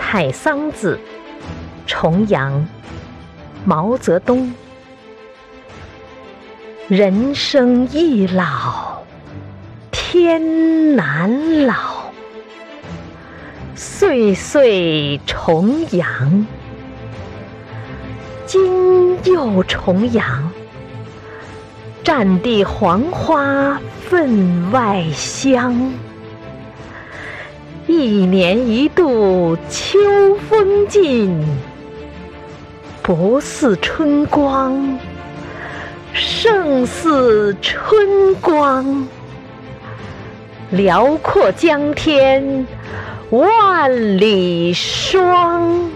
[0.00, 0.98] 采桑子，
[1.86, 2.66] 重阳，
[3.64, 4.52] 毛泽东。
[6.88, 9.04] 人生易老，
[9.92, 11.74] 天难老。
[13.76, 16.46] 岁岁重阳，
[18.46, 20.50] 今又重阳。
[22.02, 25.92] 战地黄花分外香。
[27.90, 29.98] 一年一度秋
[30.48, 31.44] 风劲，
[33.02, 34.96] 不似春光，
[36.12, 39.08] 胜似春光。
[40.70, 42.64] 辽阔江天
[43.30, 45.90] 万里霜。